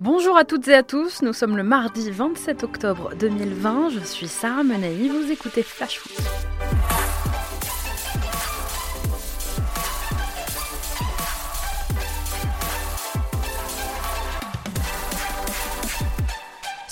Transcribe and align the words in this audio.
Bonjour 0.00 0.36
à 0.36 0.44
toutes 0.44 0.66
et 0.68 0.74
à 0.74 0.82
tous, 0.82 1.22
nous 1.22 1.32
sommes 1.32 1.56
le 1.56 1.62
mardi 1.62 2.10
27 2.10 2.64
octobre 2.64 3.12
2020, 3.18 3.90
je 3.90 4.00
suis 4.00 4.26
Sarah 4.26 4.64
Menei, 4.64 5.08
vous 5.08 5.30
écoutez 5.30 5.62
Flash 5.62 5.98
Foot. 5.98 6.12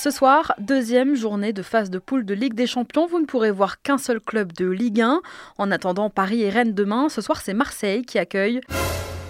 Ce 0.03 0.11
soir, 0.11 0.55
deuxième 0.59 1.15
journée 1.15 1.53
de 1.53 1.61
phase 1.61 1.91
de 1.91 1.99
poule 1.99 2.25
de 2.25 2.33
Ligue 2.33 2.55
des 2.55 2.67
Champions. 2.67 3.07
Vous 3.07 3.21
ne 3.21 3.27
pourrez 3.27 3.51
voir 3.51 3.83
qu'un 3.83 3.99
seul 3.99 4.19
club 4.19 4.51
de 4.53 4.65
Ligue 4.65 5.03
1. 5.03 5.21
En 5.59 5.71
attendant 5.71 6.09
Paris 6.09 6.41
et 6.41 6.49
Rennes 6.49 6.73
demain, 6.73 7.11
ce 7.11 7.21
soir 7.21 7.43
c'est 7.43 7.53
Marseille 7.53 8.03
qui 8.07 8.19
accueille 8.19 8.63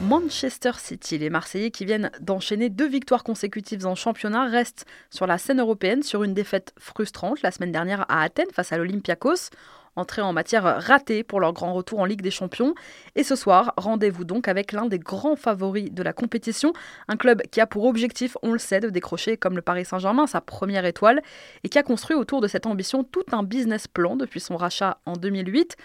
Manchester 0.02 0.72
City. 0.78 1.18
Les 1.18 1.30
Marseillais 1.30 1.70
qui 1.70 1.84
viennent 1.84 2.10
d'enchaîner 2.20 2.70
deux 2.70 2.88
victoires 2.88 3.22
consécutives 3.22 3.86
en 3.86 3.94
championnat 3.94 4.46
restent 4.46 4.86
sur 5.10 5.26
la 5.26 5.36
scène 5.36 5.60
européenne 5.60 6.02
sur 6.02 6.24
une 6.24 6.32
défaite 6.32 6.72
frustrante 6.78 7.42
la 7.42 7.50
semaine 7.50 7.72
dernière 7.72 8.06
à 8.08 8.22
Athènes 8.22 8.50
face 8.52 8.72
à 8.72 8.78
l'Olympiakos 8.78 9.50
entrée 9.96 10.22
en 10.22 10.32
matière 10.32 10.62
ratée 10.62 11.22
pour 11.22 11.40
leur 11.40 11.52
grand 11.52 11.72
retour 11.72 11.98
en 11.98 12.04
Ligue 12.04 12.22
des 12.22 12.30
Champions. 12.30 12.74
Et 13.16 13.24
ce 13.24 13.36
soir, 13.36 13.74
rendez-vous 13.76 14.24
donc 14.24 14.48
avec 14.48 14.72
l'un 14.72 14.86
des 14.86 14.98
grands 14.98 15.36
favoris 15.36 15.92
de 15.92 16.02
la 16.02 16.12
compétition, 16.12 16.72
un 17.08 17.16
club 17.16 17.42
qui 17.50 17.60
a 17.60 17.66
pour 17.66 17.84
objectif, 17.84 18.36
on 18.42 18.52
le 18.52 18.58
sait, 18.58 18.80
de 18.80 18.88
décrocher 18.88 19.36
comme 19.36 19.56
le 19.56 19.62
Paris 19.62 19.84
Saint-Germain 19.84 20.26
sa 20.26 20.40
première 20.40 20.84
étoile 20.84 21.22
et 21.64 21.68
qui 21.68 21.78
a 21.78 21.82
construit 21.82 22.16
autour 22.16 22.40
de 22.40 22.48
cette 22.48 22.66
ambition 22.66 23.04
tout 23.04 23.24
un 23.32 23.42
business 23.42 23.88
plan 23.88 24.16
depuis 24.16 24.40
son 24.40 24.56
rachat 24.56 24.98
en 25.06 25.14
2008. 25.14 25.76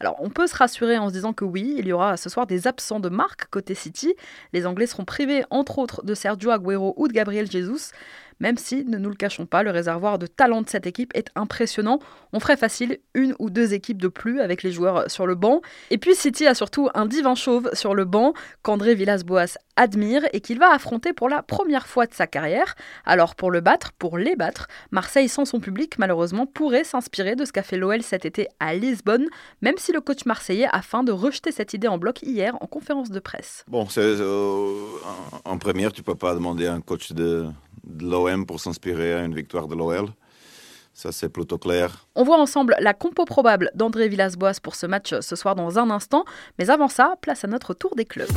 Alors 0.00 0.16
on 0.18 0.30
peut 0.30 0.46
se 0.46 0.56
rassurer 0.56 0.98
en 0.98 1.08
se 1.08 1.14
disant 1.14 1.32
que 1.32 1.44
oui, 1.44 1.76
il 1.78 1.86
y 1.86 1.92
aura 1.92 2.16
ce 2.16 2.28
soir 2.28 2.46
des 2.46 2.66
absents 2.66 3.00
de 3.00 3.08
marque 3.08 3.46
côté 3.50 3.74
City. 3.74 4.14
Les 4.52 4.66
Anglais 4.66 4.86
seront 4.86 5.04
privés 5.04 5.44
entre 5.50 5.78
autres 5.78 6.04
de 6.04 6.14
Sergio 6.14 6.50
Aguero 6.50 6.94
ou 6.96 7.08
de 7.08 7.12
Gabriel 7.12 7.50
Jesus 7.50 7.92
même 8.40 8.56
si, 8.56 8.84
ne 8.84 8.98
nous 8.98 9.08
le 9.08 9.14
cachons 9.14 9.46
pas, 9.46 9.62
le 9.62 9.70
réservoir 9.70 10.18
de 10.18 10.26
talent 10.26 10.62
de 10.62 10.68
cette 10.68 10.86
équipe 10.86 11.12
est 11.14 11.30
impressionnant. 11.34 11.98
On 12.32 12.40
ferait 12.40 12.56
facile 12.56 12.98
une 13.14 13.34
ou 13.38 13.50
deux 13.50 13.74
équipes 13.74 14.00
de 14.00 14.08
plus 14.08 14.40
avec 14.40 14.62
les 14.62 14.72
joueurs 14.72 15.10
sur 15.10 15.26
le 15.26 15.34
banc. 15.34 15.60
Et 15.90 15.98
puis 15.98 16.14
City 16.14 16.46
a 16.46 16.54
surtout 16.54 16.88
un 16.94 17.06
divin 17.06 17.34
chauve 17.34 17.70
sur 17.72 17.94
le 17.94 18.04
banc 18.04 18.34
qu'André 18.62 18.94
Villas-Boas 18.94 19.58
admire 19.76 20.22
et 20.32 20.40
qu'il 20.40 20.58
va 20.58 20.72
affronter 20.72 21.12
pour 21.12 21.28
la 21.28 21.42
première 21.42 21.86
fois 21.86 22.06
de 22.06 22.14
sa 22.14 22.26
carrière. 22.26 22.74
Alors 23.04 23.34
pour 23.34 23.50
le 23.50 23.60
battre, 23.60 23.92
pour 23.92 24.18
les 24.18 24.36
battre, 24.36 24.68
Marseille 24.90 25.28
sans 25.28 25.44
son 25.44 25.60
public 25.60 25.98
malheureusement 25.98 26.46
pourrait 26.46 26.84
s'inspirer 26.84 27.36
de 27.36 27.44
ce 27.44 27.52
qu'a 27.52 27.62
fait 27.62 27.76
l'OL 27.76 28.02
cet 28.02 28.24
été 28.24 28.48
à 28.60 28.74
Lisbonne, 28.74 29.26
même 29.62 29.76
si 29.78 29.92
le 29.92 30.00
coach 30.00 30.24
marseillais 30.26 30.68
a 30.70 30.82
faim 30.82 31.02
de 31.02 31.12
rejeter 31.12 31.52
cette 31.52 31.74
idée 31.74 31.88
en 31.88 31.98
bloc 31.98 32.22
hier 32.22 32.56
en 32.60 32.66
conférence 32.66 33.10
de 33.10 33.20
presse. 33.20 33.64
Bon, 33.68 33.86
euh, 33.96 34.74
en 35.44 35.58
première, 35.58 35.92
tu 35.92 36.02
peux 36.02 36.14
pas 36.14 36.34
demander 36.34 36.66
à 36.66 36.74
un 36.74 36.80
coach 36.80 37.12
de, 37.12 37.46
de 37.84 38.04
l'OM 38.04 38.46
pour 38.46 38.60
s'inspirer 38.60 39.14
à 39.14 39.24
une 39.24 39.34
victoire 39.34 39.68
de 39.68 39.74
l'OL. 39.74 40.08
Ça, 40.92 41.10
c'est 41.10 41.28
plutôt 41.28 41.58
clair. 41.58 42.06
On 42.14 42.22
voit 42.22 42.38
ensemble 42.38 42.76
la 42.78 42.94
compo 42.94 43.24
probable 43.24 43.70
d'André 43.74 44.08
Villas-Boas 44.08 44.60
pour 44.62 44.76
ce 44.76 44.86
match 44.86 45.12
ce 45.20 45.36
soir 45.36 45.56
dans 45.56 45.78
un 45.78 45.90
instant. 45.90 46.24
Mais 46.58 46.70
avant 46.70 46.88
ça, 46.88 47.16
place 47.20 47.44
à 47.44 47.48
notre 47.48 47.74
tour 47.74 47.96
des 47.96 48.04
clubs. 48.04 48.30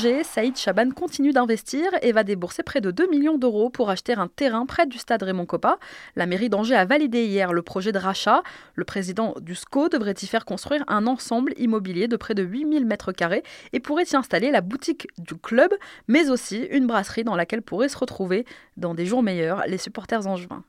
Saïd 0.00 0.56
Chaban 0.56 0.92
continue 0.92 1.32
d'investir 1.32 1.84
et 2.00 2.12
va 2.12 2.24
débourser 2.24 2.62
près 2.62 2.80
de 2.80 2.90
2 2.90 3.10
millions 3.10 3.36
d'euros 3.36 3.68
pour 3.68 3.90
acheter 3.90 4.14
un 4.14 4.28
terrain 4.28 4.64
près 4.64 4.86
du 4.86 4.96
stade 4.96 5.22
Raymond 5.22 5.44
Coppa. 5.44 5.78
La 6.16 6.24
mairie 6.24 6.48
d'Angers 6.48 6.76
a 6.76 6.86
validé 6.86 7.26
hier 7.26 7.52
le 7.52 7.60
projet 7.60 7.92
de 7.92 7.98
rachat. 7.98 8.42
Le 8.76 8.84
président 8.84 9.34
du 9.42 9.54
SCO 9.54 9.90
devrait 9.90 10.14
y 10.22 10.26
faire 10.26 10.46
construire 10.46 10.84
un 10.88 11.06
ensemble 11.06 11.52
immobilier 11.58 12.08
de 12.08 12.16
près 12.16 12.34
de 12.34 12.42
8000 12.42 12.86
m2 12.86 13.42
et 13.74 13.80
pourrait 13.80 14.04
y 14.10 14.16
installer 14.16 14.50
la 14.50 14.62
boutique 14.62 15.06
du 15.18 15.36
club, 15.36 15.70
mais 16.08 16.30
aussi 16.30 16.62
une 16.70 16.86
brasserie 16.86 17.24
dans 17.24 17.36
laquelle 17.36 17.60
pourraient 17.60 17.90
se 17.90 17.98
retrouver, 17.98 18.46
dans 18.78 18.94
des 18.94 19.04
jours 19.04 19.22
meilleurs, 19.22 19.64
les 19.66 19.78
supporters 19.78 20.26
angevins. 20.26 20.64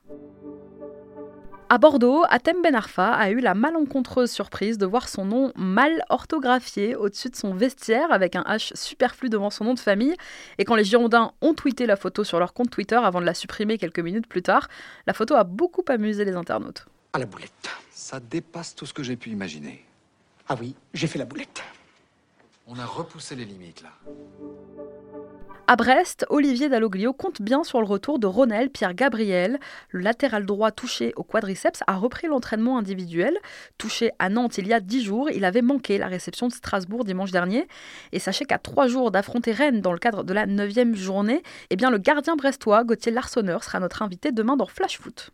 À 1.72 1.78
Bordeaux, 1.78 2.22
Atem 2.28 2.60
Ben 2.62 2.74
Arfa 2.74 3.14
a 3.14 3.30
eu 3.30 3.40
la 3.40 3.54
malencontreuse 3.54 4.30
surprise 4.30 4.76
de 4.76 4.84
voir 4.84 5.08
son 5.08 5.24
nom 5.24 5.52
mal 5.56 6.04
orthographié 6.10 6.94
au-dessus 6.94 7.30
de 7.30 7.34
son 7.34 7.54
vestiaire 7.54 8.12
avec 8.12 8.36
un 8.36 8.42
H 8.42 8.76
superflu 8.76 9.30
devant 9.30 9.48
son 9.48 9.64
nom 9.64 9.72
de 9.72 9.80
famille. 9.80 10.14
Et 10.58 10.66
quand 10.66 10.74
les 10.74 10.84
Girondins 10.84 11.32
ont 11.40 11.54
tweeté 11.54 11.86
la 11.86 11.96
photo 11.96 12.24
sur 12.24 12.38
leur 12.38 12.52
compte 12.52 12.68
Twitter 12.68 12.96
avant 13.02 13.22
de 13.22 13.24
la 13.24 13.32
supprimer 13.32 13.78
quelques 13.78 14.00
minutes 14.00 14.26
plus 14.26 14.42
tard, 14.42 14.68
la 15.06 15.14
photo 15.14 15.34
a 15.34 15.44
beaucoup 15.44 15.82
amusé 15.88 16.26
les 16.26 16.34
internautes. 16.34 16.84
À 17.14 17.18
la 17.18 17.24
boulette. 17.24 17.70
Ça 17.90 18.20
dépasse 18.20 18.74
tout 18.74 18.84
ce 18.84 18.92
que 18.92 19.02
j'ai 19.02 19.16
pu 19.16 19.30
imaginer. 19.30 19.82
Ah 20.50 20.56
oui, 20.60 20.74
j'ai 20.92 21.06
fait 21.06 21.18
la 21.18 21.24
boulette. 21.24 21.62
On 22.66 22.78
a 22.78 22.84
repoussé 22.84 23.34
les 23.34 23.46
limites 23.46 23.82
là. 23.82 23.92
À 25.72 25.76
Brest, 25.76 26.26
Olivier 26.28 26.68
Dalloglio 26.68 27.14
compte 27.14 27.40
bien 27.40 27.64
sur 27.64 27.80
le 27.80 27.86
retour 27.86 28.18
de 28.18 28.26
Ronel 28.26 28.68
Pierre 28.68 28.92
Gabriel. 28.92 29.58
Le 29.88 30.00
latéral 30.00 30.44
droit 30.44 30.70
touché 30.70 31.14
au 31.16 31.22
quadriceps 31.22 31.80
a 31.86 31.96
repris 31.96 32.26
l'entraînement 32.26 32.76
individuel. 32.76 33.38
Touché 33.78 34.10
à 34.18 34.28
Nantes 34.28 34.58
il 34.58 34.66
y 34.66 34.74
a 34.74 34.80
dix 34.80 35.02
jours, 35.02 35.30
il 35.30 35.46
avait 35.46 35.62
manqué 35.62 35.96
la 35.96 36.08
réception 36.08 36.48
de 36.48 36.52
Strasbourg 36.52 37.04
dimanche 37.04 37.30
dernier. 37.30 37.66
Et 38.12 38.18
sachez 38.18 38.44
qu'à 38.44 38.58
trois 38.58 38.86
jours 38.86 39.10
d'affronter 39.10 39.52
Rennes 39.52 39.80
dans 39.80 39.94
le 39.94 39.98
cadre 39.98 40.24
de 40.24 40.34
la 40.34 40.44
neuvième 40.44 40.94
journée, 40.94 41.42
eh 41.70 41.76
bien 41.76 41.88
le 41.88 41.96
gardien 41.96 42.36
brestois 42.36 42.84
Gauthier 42.84 43.10
Larsonneur 43.10 43.64
sera 43.64 43.80
notre 43.80 44.02
invité 44.02 44.30
demain 44.30 44.58
dans 44.58 44.66
Flash 44.66 44.98
Foot. 44.98 45.30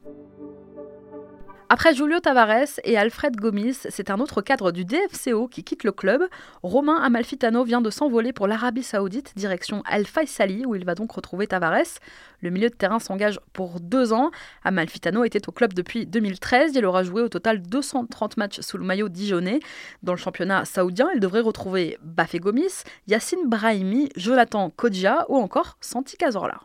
Après 1.70 1.94
Julio 1.94 2.18
Tavares 2.18 2.80
et 2.84 2.96
Alfred 2.96 3.36
Gomis, 3.36 3.76
c'est 3.90 4.10
un 4.10 4.20
autre 4.20 4.40
cadre 4.40 4.72
du 4.72 4.86
DFCO 4.86 5.48
qui 5.48 5.64
quitte 5.64 5.84
le 5.84 5.92
club. 5.92 6.22
Romain 6.62 6.96
Amalfitano 6.96 7.62
vient 7.62 7.82
de 7.82 7.90
s'envoler 7.90 8.32
pour 8.32 8.46
l'Arabie 8.46 8.82
Saoudite, 8.82 9.34
direction 9.36 9.82
Al 9.84 10.06
Faisali, 10.06 10.64
où 10.64 10.74
il 10.74 10.86
va 10.86 10.94
donc 10.94 11.12
retrouver 11.12 11.46
Tavares. 11.46 12.00
Le 12.40 12.48
milieu 12.48 12.70
de 12.70 12.74
terrain 12.74 12.98
s'engage 12.98 13.38
pour 13.52 13.80
deux 13.80 14.14
ans. 14.14 14.30
Amalfitano 14.64 15.24
était 15.24 15.46
au 15.46 15.52
club 15.52 15.74
depuis 15.74 16.06
2013. 16.06 16.74
Il 16.74 16.86
aura 16.86 17.02
joué 17.02 17.20
au 17.20 17.28
total 17.28 17.60
230 17.60 18.38
matchs 18.38 18.60
sous 18.60 18.78
le 18.78 18.84
maillot 18.84 19.10
dijonnais. 19.10 19.60
Dans 20.02 20.14
le 20.14 20.18
championnat 20.18 20.64
saoudien, 20.64 21.10
il 21.14 21.20
devrait 21.20 21.40
retrouver 21.40 21.98
Bafé 22.02 22.38
Gomis, 22.38 22.82
Yassine 23.08 23.46
Brahimi, 23.46 24.08
Jonathan 24.16 24.70
Kodja 24.70 25.26
ou 25.28 25.36
encore 25.36 25.76
Santi 25.82 26.16
Cazorla. 26.16 26.60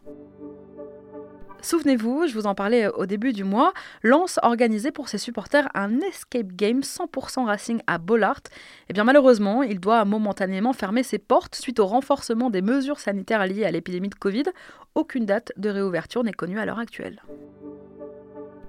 Souvenez-vous, 1.63 2.28
je 2.28 2.34
vous 2.34 2.46
en 2.46 2.56
parlais 2.56 2.88
au 2.90 3.06
début 3.06 3.31
du 3.31 3.46
mois, 3.46 3.72
Lance 4.03 4.38
organisait 4.44 4.91
pour 4.91 5.07
ses 5.07 5.18
supporters 5.18 5.69
un 5.74 6.01
escape 6.01 6.51
game 6.51 6.81
100% 6.81 7.46
racing 7.46 7.79
à 7.88 8.00
Bollard. 8.00 8.41
Et 8.46 8.50
eh 8.90 8.94
bien 8.94 9.06
malheureusement, 9.06 9.63
il 9.63 9.79
doit 9.79 10.03
momentanément 10.03 10.73
fermer 10.73 11.03
ses 11.03 11.19
portes 11.19 11.56
suite 11.56 11.79
au 11.79 11.88
renforcement 11.88 12.50
des 12.50 12.62
mesures 12.62 13.00
sanitaires 13.00 13.47
liées 13.47 13.63
à 13.63 13.72
l'épidémie 13.72 14.09
de 14.09 14.16
Covid. 14.16 14.44
Aucune 14.94 15.25
date 15.25 15.53
de 15.56 15.69
réouverture 15.69 16.25
n'est 16.25 16.34
connue 16.34 16.59
à 16.59 16.66
l'heure 16.66 16.79
actuelle. 16.79 17.23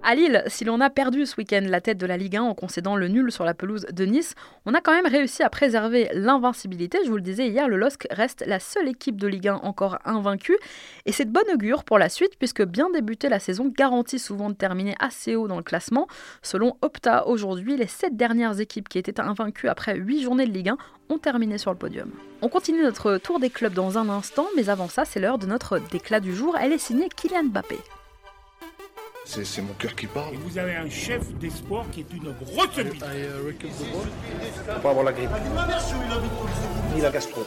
À 0.07 0.15
Lille, 0.15 0.43
si 0.49 0.67
l'on 0.67 0.83
a 0.83 0.91
perdu 0.91 1.25
ce 1.25 1.35
week-end 1.39 1.63
la 1.65 1.81
tête 1.81 1.97
de 1.97 2.05
la 2.05 2.19
Ligue 2.19 2.37
1 2.37 2.43
en 2.43 2.55
concédant 2.55 2.95
le 2.95 3.09
nul 3.09 3.33
sur 3.33 3.43
la 3.43 3.55
pelouse 3.55 3.87
de 3.91 4.05
Nice, 4.05 4.35
on 4.67 4.75
a 4.75 4.83
quand 4.83 4.93
même 4.93 5.07
réussi 5.07 5.43
à 5.43 5.49
préserver 5.49 6.11
l'invincibilité. 6.13 6.99
Je 7.07 7.09
vous 7.09 7.17
le 7.17 7.23
disais 7.23 7.49
hier, 7.49 7.69
le 7.69 7.79
LOSC 7.79 8.07
reste 8.11 8.45
la 8.47 8.61
seule 8.61 8.87
équipe 8.87 9.17
de 9.17 9.27
Ligue 9.27 9.49
1 9.49 9.55
encore 9.63 9.97
invaincue. 10.05 10.59
Et 11.07 11.13
c'est 11.13 11.25
de 11.25 11.31
bonne 11.31 11.51
augure 11.55 11.85
pour 11.85 11.99
la 11.99 12.11
suite, 12.11 12.33
puisque 12.39 12.63
bien 12.63 12.91
débuter 12.91 13.31
la 13.31 13.39
saison 13.39 13.73
garantit 13.75 14.19
souvent 14.19 14.51
de 14.51 14.55
terminer 14.55 14.95
assez 15.01 15.37
haut 15.37 15.49
dans 15.49 15.57
le 15.57 15.63
classement. 15.63 16.07
Selon 16.43 16.77
Opta, 16.83 17.27
aujourd'hui, 17.27 17.79
les 17.79 17.87
sept 17.87 18.15
dernières 18.15 18.61
équipes 18.61 18.91
qui 18.91 18.99
étaient 18.99 19.21
invaincues 19.21 19.69
après 19.69 19.97
huit 19.97 20.23
journées 20.23 20.47
de 20.47 20.53
Ligue 20.53 20.69
1 20.69 20.77
ont 21.09 21.19
terminé 21.19 21.57
sur 21.57 21.71
le 21.71 21.79
podium. 21.79 22.11
On 22.43 22.51
continue 22.51 22.83
notre 22.83 23.17
tour 23.17 23.41
des 23.41 23.49
clubs 23.49 23.73
dans 23.73 23.97
un 23.97 24.11
instant, 24.11 24.49
mais 24.55 24.69
avant 24.69 24.91
ça, 24.91 25.07
c'est 25.07 25.19
l'heure 25.19 25.39
de 25.39 25.47
notre 25.47 25.79
déclat 25.79 26.21
du 26.21 26.35
jour. 26.35 26.59
Elle 26.61 26.73
est 26.73 26.79
signée 26.79 27.09
Kylian 27.09 27.45
Mbappé. 27.45 27.79
C'est 29.25 29.63
mon 29.63 29.73
cœur 29.75 29.95
qui 29.95 30.07
parle. 30.07 30.35
Et 30.35 30.37
vous 30.37 30.59
avez 30.59 30.77
un 30.77 30.89
chef 30.89 31.33
d'espoir 31.35 31.87
qui 31.91 32.01
est 32.01 32.13
une 32.13 32.33
grosse 32.33 32.77
bite. 32.77 33.05
Faut 34.67 34.81
pas 34.81 34.91
avoir 34.91 35.05
la 35.05 35.13
grippe. 35.13 35.31
Ni 36.95 37.01
la 37.01 37.11
gastro. 37.11 37.43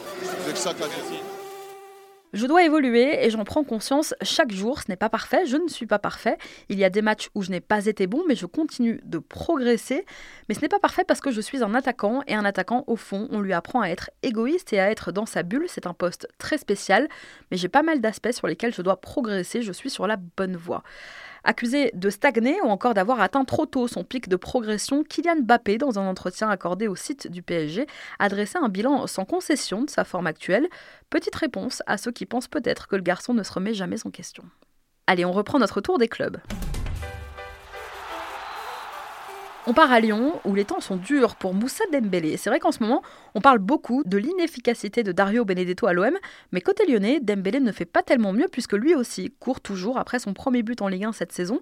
Je 2.33 2.45
dois 2.45 2.63
évoluer 2.63 3.25
et 3.25 3.29
j'en 3.29 3.45
prends 3.45 3.63
conscience 3.63 4.13
chaque 4.21 4.51
jour. 4.51 4.81
Ce 4.81 4.85
n'est 4.89 4.97
pas 4.97 5.09
parfait, 5.09 5.45
je 5.45 5.55
ne 5.55 5.69
suis 5.69 5.85
pas 5.85 5.97
parfait. 5.97 6.37
Il 6.67 6.77
y 6.77 6.83
a 6.83 6.89
des 6.89 7.01
matchs 7.01 7.29
où 7.35 7.41
je 7.41 7.51
n'ai 7.51 7.61
pas 7.61 7.85
été 7.85 8.05
bon, 8.05 8.23
mais 8.27 8.35
je 8.35 8.45
continue 8.45 8.99
de 9.05 9.17
progresser. 9.17 10.05
Mais 10.49 10.55
ce 10.55 10.61
n'est 10.61 10.67
pas 10.67 10.79
parfait 10.79 11.05
parce 11.05 11.21
que 11.21 11.31
je 11.31 11.39
suis 11.39 11.63
un 11.63 11.73
attaquant 11.73 12.21
et 12.27 12.33
un 12.33 12.43
attaquant, 12.43 12.83
au 12.87 12.97
fond, 12.97 13.29
on 13.31 13.39
lui 13.39 13.53
apprend 13.53 13.81
à 13.81 13.87
être 13.87 14.11
égoïste 14.23 14.73
et 14.73 14.79
à 14.79 14.91
être 14.91 15.13
dans 15.13 15.25
sa 15.25 15.43
bulle. 15.43 15.65
C'est 15.67 15.87
un 15.87 15.93
poste 15.93 16.27
très 16.37 16.57
spécial, 16.57 17.07
mais 17.49 17.57
j'ai 17.57 17.69
pas 17.69 17.83
mal 17.83 18.01
d'aspects 18.01 18.33
sur 18.33 18.47
lesquels 18.47 18.73
je 18.73 18.81
dois 18.81 18.99
progresser. 18.99 19.61
Je 19.61 19.71
suis 19.71 19.89
sur 19.89 20.05
la 20.05 20.17
bonne 20.17 20.57
voie. 20.57 20.83
Accusé 21.49 21.91
de 21.93 22.09
stagner 22.09 22.59
ou 22.61 22.67
encore 22.67 22.93
d'avoir 22.93 23.21
atteint 23.21 23.45
trop 23.45 23.65
tôt 23.65 23.87
son 23.87 24.03
pic 24.03 24.27
de 24.27 24.35
progression, 24.35 25.05
Kylian 25.05 25.43
Mbappé, 25.43 25.77
dans 25.77 25.97
un 25.97 26.05
entretien 26.05 26.49
accordé 26.49 26.89
au 26.89 26.97
site 26.97 27.31
du 27.31 27.41
PSG, 27.41 27.87
a 28.19 28.27
dressé 28.27 28.57
un 28.61 28.67
bilan 28.67 29.07
sans 29.07 29.23
concession 29.23 29.83
de 29.83 29.89
sa 29.89 30.03
forme 30.03 30.27
actuelle. 30.27 30.67
Petite 31.09 31.35
réponse 31.35 31.81
à 31.85 31.95
ceux 31.95 32.11
qui 32.11 32.25
pensent 32.25 32.49
peut-être 32.49 32.89
que 32.89 32.97
le 32.97 33.01
garçon 33.01 33.33
ne 33.33 33.43
se 33.43 33.53
remet 33.53 33.73
jamais 33.73 34.05
en 34.05 34.11
question. 34.11 34.43
Allez, 35.07 35.23
on 35.23 35.31
reprend 35.31 35.57
notre 35.57 35.79
tour 35.79 35.97
des 35.97 36.09
clubs. 36.09 36.37
On 39.69 39.73
part 39.73 39.91
à 39.91 39.99
Lyon, 39.99 40.39
où 40.45 40.55
les 40.55 40.63
temps 40.63 40.79
sont 40.79 40.95
durs 40.95 41.35
pour 41.35 41.53
Moussa 41.53 41.83
Dembélé. 41.91 42.37
C'est 42.37 42.49
vrai 42.49 42.61
qu'en 42.61 42.71
ce 42.71 42.81
moment, 42.81 43.03
on 43.35 43.41
parle 43.41 43.59
beaucoup 43.59 44.01
de 44.05 44.17
l'inefficacité 44.17 45.03
de 45.03 45.11
Dario 45.11 45.43
Benedetto 45.43 45.87
à 45.87 45.91
l'OM, 45.91 46.13
mais 46.53 46.61
côté 46.61 46.89
lyonnais, 46.89 47.19
Dembélé 47.19 47.59
ne 47.59 47.73
fait 47.73 47.83
pas 47.83 48.01
tellement 48.01 48.31
mieux 48.31 48.47
puisque 48.49 48.71
lui 48.71 48.95
aussi 48.95 49.29
court 49.41 49.59
toujours 49.59 49.97
après 49.97 50.19
son 50.19 50.33
premier 50.33 50.63
but 50.63 50.81
en 50.81 50.87
Ligue 50.87 51.03
1 51.03 51.11
cette 51.11 51.33
saison. 51.33 51.59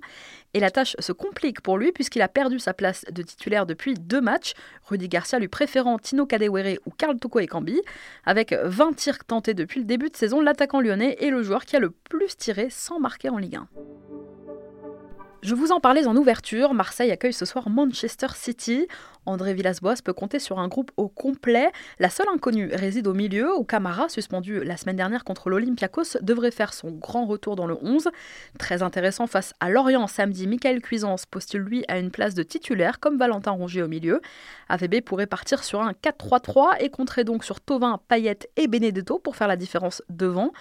Et 0.53 0.59
la 0.59 0.69
tâche 0.69 0.95
se 0.99 1.13
complique 1.13 1.61
pour 1.61 1.79
lui 1.79 1.91
puisqu'il 1.91 2.21
a 2.21 2.27
perdu 2.27 2.59
sa 2.59 2.75
place 2.75 3.05
de 3.11 3.23
titulaire 3.23 3.65
depuis 3.65 3.95
deux 3.95 4.21
matchs, 4.21 4.53
Rudy 4.83 5.09
Garcia 5.09 5.39
lui 5.39 5.47
préférant 5.47 5.97
Tino 5.97 6.27
Kadewere 6.27 6.77
ou 6.85 6.91
Karl 6.91 7.17
Toko 7.17 7.39
Ekambi. 7.39 7.81
Avec 8.23 8.53
20 8.53 8.95
tirs 8.97 9.25
tentés 9.25 9.55
depuis 9.55 9.79
le 9.79 9.87
début 9.87 10.11
de 10.11 10.15
saison, 10.15 10.41
l'attaquant 10.41 10.79
lyonnais 10.79 11.17
est 11.21 11.31
le 11.31 11.41
joueur 11.41 11.65
qui 11.65 11.75
a 11.75 11.79
le 11.79 11.89
plus 11.89 12.37
tiré 12.37 12.67
sans 12.69 12.99
marquer 12.99 13.29
en 13.29 13.39
Ligue 13.39 13.55
1. 13.55 13.67
Je 15.45 15.53
vous 15.53 15.71
en 15.71 15.79
parlais 15.79 16.07
en 16.07 16.15
ouverture, 16.15 16.73
Marseille 16.73 17.11
accueille 17.11 17.31
ce 17.31 17.45
soir 17.45 17.69
Manchester 17.69 18.29
City. 18.33 18.87
André 19.25 19.53
Villas-Boas 19.53 19.95
peut 20.03 20.13
compter 20.13 20.39
sur 20.39 20.59
un 20.59 20.67
groupe 20.67 20.91
au 20.97 21.07
complet. 21.07 21.71
La 21.99 22.09
seule 22.09 22.27
inconnue 22.33 22.69
réside 22.73 23.07
au 23.07 23.13
milieu, 23.13 23.55
où 23.57 23.63
Camara, 23.63 24.09
suspendu 24.09 24.63
la 24.63 24.77
semaine 24.77 24.95
dernière 24.95 25.23
contre 25.23 25.49
l'Olympiakos, 25.49 26.17
devrait 26.21 26.51
faire 26.51 26.73
son 26.73 26.91
grand 26.91 27.25
retour 27.25 27.55
dans 27.55 27.67
le 27.67 27.77
11. 27.81 28.09
Très 28.59 28.83
intéressant 28.83 29.27
face 29.27 29.53
à 29.59 29.69
Lorient 29.69 30.07
samedi, 30.07 30.47
Michael 30.47 30.81
Cuisance 30.81 31.25
postule 31.25 31.61
lui 31.61 31.85
à 31.87 31.99
une 31.99 32.11
place 32.11 32.33
de 32.33 32.43
titulaire 32.43 32.99
comme 32.99 33.17
Valentin 33.17 33.51
Rongier 33.51 33.83
au 33.83 33.87
milieu. 33.87 34.21
AVB 34.69 35.01
pourrait 35.01 35.27
partir 35.27 35.63
sur 35.63 35.81
un 35.81 35.91
4-3-3 35.91 36.77
et 36.79 36.89
compterait 36.89 37.23
donc 37.23 37.43
sur 37.43 37.61
Tovin, 37.61 37.99
Payet 38.07 38.39
et 38.57 38.67
Benedetto 38.67 39.19
pour 39.19 39.35
faire 39.35 39.47
la 39.47 39.57
différence 39.57 40.01
devant. 40.09 40.51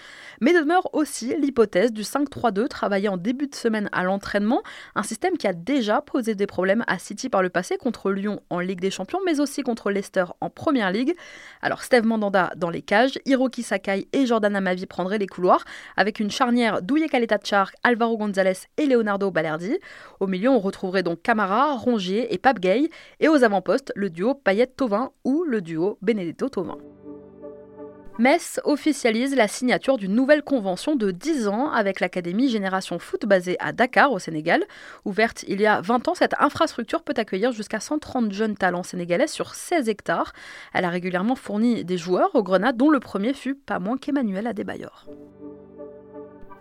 Mais 0.40 0.52
demeure 0.52 0.94
aussi 0.94 1.34
l'hypothèse 1.38 1.92
du 1.92 2.02
5-3-2 2.02 2.68
travaillé 2.68 3.08
en 3.08 3.16
début 3.16 3.46
de 3.46 3.54
semaine 3.54 3.88
à 3.92 4.04
l'entraînement, 4.04 4.62
un 4.94 5.02
système 5.02 5.36
qui 5.36 5.46
a 5.46 5.52
déjà 5.52 6.00
posé 6.00 6.34
des 6.34 6.46
problèmes 6.46 6.84
à 6.86 6.98
City 6.98 7.28
par 7.28 7.42
le 7.42 7.50
passé 7.50 7.76
contre 7.76 8.10
Lyon 8.10 8.40
Ligue 8.60 8.80
des 8.80 8.90
Champions, 8.90 9.20
mais 9.24 9.40
aussi 9.40 9.62
contre 9.62 9.90
Leicester 9.90 10.24
en 10.40 10.50
Première 10.50 10.90
Ligue. 10.90 11.14
Alors 11.62 11.82
Steve 11.82 12.04
Mandanda 12.04 12.50
dans 12.56 12.70
les 12.70 12.82
cages, 12.82 13.18
Hiroki 13.26 13.62
Sakai 13.62 14.08
et 14.12 14.26
Jordan 14.26 14.54
Amavi 14.56 14.86
prendraient 14.86 15.18
les 15.18 15.26
couloirs, 15.26 15.64
avec 15.96 16.20
une 16.20 16.30
charnière 16.30 16.82
Douye 16.82 17.06
Chark, 17.44 17.74
Alvaro 17.82 18.16
Gonzalez 18.16 18.68
et 18.76 18.86
Leonardo 18.86 19.30
Balerdi. 19.30 19.78
Au 20.20 20.26
milieu, 20.26 20.50
on 20.50 20.58
retrouverait 20.58 21.02
donc 21.02 21.22
Camara, 21.22 21.74
Rongier 21.74 22.32
et 22.32 22.38
Pape 22.38 22.60
Gay, 22.60 22.90
et 23.20 23.28
aux 23.28 23.44
avant-postes, 23.44 23.92
le 23.94 24.10
duo 24.10 24.34
Payet-Tovin 24.34 25.10
ou 25.24 25.44
le 25.44 25.60
duo 25.60 25.98
Benedetto-Tovin. 26.02 26.78
Metz 28.16 28.60
officialise 28.62 29.34
la 29.34 29.48
signature 29.48 29.96
d'une 29.96 30.14
nouvelle 30.14 30.44
convention 30.44 30.94
de 30.94 31.10
10 31.10 31.48
ans 31.48 31.72
avec 31.72 31.98
l'Académie 31.98 32.48
Génération 32.48 33.00
Foot 33.00 33.26
basée 33.26 33.56
à 33.58 33.72
Dakar, 33.72 34.12
au 34.12 34.20
Sénégal. 34.20 34.62
Ouverte 35.04 35.44
il 35.48 35.60
y 35.60 35.66
a 35.66 35.80
20 35.80 36.06
ans, 36.06 36.14
cette 36.14 36.34
infrastructure 36.38 37.02
peut 37.02 37.14
accueillir 37.16 37.50
jusqu'à 37.50 37.80
130 37.80 38.30
jeunes 38.30 38.56
talents 38.56 38.84
sénégalais 38.84 39.26
sur 39.26 39.56
16 39.56 39.88
hectares. 39.88 40.32
Elle 40.72 40.84
a 40.84 40.90
régulièrement 40.90 41.34
fourni 41.34 41.84
des 41.84 41.98
joueurs 41.98 42.32
au 42.36 42.44
Grenade, 42.44 42.76
dont 42.76 42.90
le 42.90 43.00
premier 43.00 43.34
fut 43.34 43.56
pas 43.56 43.80
moins 43.80 43.96
qu'Emmanuel 43.96 44.46
Adebayor. 44.46 45.06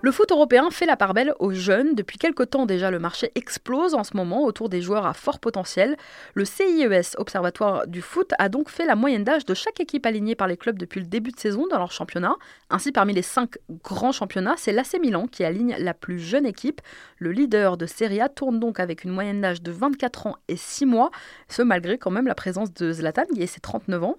Le 0.05 0.11
foot 0.11 0.33
européen 0.33 0.69
fait 0.69 0.85
la 0.85 0.97
part 0.97 1.13
belle 1.13 1.33
aux 1.39 1.53
jeunes. 1.53 1.95
Depuis 1.95 2.17
quelque 2.17 2.43
temps 2.43 2.65
déjà, 2.65 2.91
le 2.91 2.99
marché 2.99 3.31
explose 3.35 3.93
en 3.93 4.03
ce 4.03 4.17
moment 4.17 4.43
autour 4.43 4.67
des 4.67 4.81
joueurs 4.81 5.05
à 5.05 5.13
fort 5.13 5.39
potentiel. 5.39 5.95
Le 6.33 6.43
CIES, 6.43 7.15
Observatoire 7.17 7.87
du 7.87 8.01
foot, 8.01 8.33
a 8.37 8.49
donc 8.49 8.69
fait 8.69 8.85
la 8.85 8.97
moyenne 8.97 9.23
d'âge 9.23 9.45
de 9.45 9.53
chaque 9.53 9.79
équipe 9.79 10.05
alignée 10.05 10.35
par 10.35 10.49
les 10.49 10.57
clubs 10.57 10.77
depuis 10.77 10.99
le 10.99 11.05
début 11.05 11.31
de 11.31 11.39
saison 11.39 11.67
dans 11.67 11.77
leur 11.77 11.93
championnat. 11.93 12.35
Ainsi, 12.69 12.91
parmi 12.91 13.13
les 13.13 13.21
cinq 13.21 13.57
grands 13.81 14.11
championnats, 14.11 14.55
c'est 14.57 14.73
l'AC 14.73 14.99
Milan 14.99 15.25
qui 15.25 15.45
aligne 15.45 15.73
la 15.79 15.93
plus 15.93 16.19
jeune 16.19 16.45
équipe. 16.45 16.81
Le 17.17 17.31
leader 17.31 17.77
de 17.77 17.85
Serie 17.85 18.19
A 18.19 18.27
tourne 18.27 18.59
donc 18.59 18.81
avec 18.81 19.05
une 19.05 19.11
moyenne 19.11 19.39
d'âge 19.39 19.61
de 19.61 19.71
24 19.71 20.27
ans 20.27 20.35
et 20.49 20.57
6 20.57 20.85
mois, 20.85 21.11
ce 21.47 21.61
malgré 21.61 21.97
quand 21.97 22.11
même 22.11 22.27
la 22.27 22.35
présence 22.35 22.73
de 22.73 22.91
Zlatan 22.91 23.23
qui 23.33 23.41
a 23.41 23.47
ses 23.47 23.61
39 23.61 24.03
ans. 24.03 24.17